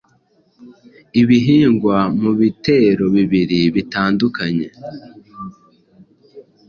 [1.21, 4.67] ibihingwa, mu bitero bibiri bitandukanye.